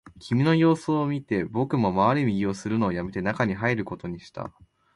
[0.19, 4.49] 君の様子を見て、僕も回れ右をするのをやめて、中に入ることにした